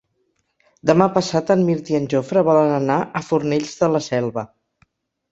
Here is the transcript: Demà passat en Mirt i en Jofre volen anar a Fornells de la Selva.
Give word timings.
Demà 0.91 1.07
passat 1.17 1.51
en 1.55 1.59
Mirt 1.67 1.91
i 1.93 1.97
en 1.97 2.07
Jofre 2.13 2.43
volen 2.47 2.73
anar 2.77 2.95
a 3.19 3.21
Fornells 3.27 3.75
de 3.83 3.91
la 3.97 4.01
Selva. 4.07 4.45